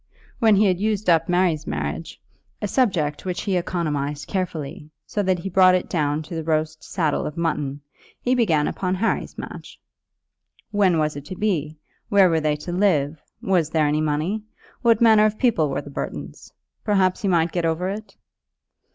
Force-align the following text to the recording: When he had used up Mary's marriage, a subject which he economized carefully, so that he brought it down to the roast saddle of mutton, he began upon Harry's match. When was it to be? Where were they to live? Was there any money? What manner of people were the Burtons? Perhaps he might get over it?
When 0.39 0.55
he 0.55 0.65
had 0.65 0.79
used 0.79 1.11
up 1.11 1.29
Mary's 1.29 1.67
marriage, 1.67 2.19
a 2.59 2.67
subject 2.67 3.23
which 3.23 3.41
he 3.41 3.55
economized 3.55 4.25
carefully, 4.25 4.89
so 5.05 5.21
that 5.21 5.37
he 5.37 5.47
brought 5.47 5.75
it 5.75 5.87
down 5.89 6.23
to 6.23 6.33
the 6.33 6.43
roast 6.43 6.83
saddle 6.83 7.27
of 7.27 7.37
mutton, 7.37 7.81
he 8.19 8.33
began 8.33 8.67
upon 8.67 8.95
Harry's 8.95 9.37
match. 9.37 9.79
When 10.71 10.97
was 10.97 11.15
it 11.15 11.25
to 11.25 11.35
be? 11.35 11.77
Where 12.09 12.31
were 12.31 12.41
they 12.41 12.55
to 12.55 12.71
live? 12.71 13.21
Was 13.43 13.69
there 13.69 13.85
any 13.85 14.01
money? 14.01 14.41
What 14.81 15.01
manner 15.01 15.25
of 15.25 15.37
people 15.37 15.69
were 15.69 15.81
the 15.83 15.91
Burtons? 15.91 16.51
Perhaps 16.83 17.21
he 17.21 17.27
might 17.27 17.51
get 17.51 17.63
over 17.63 17.87
it? 17.87 18.17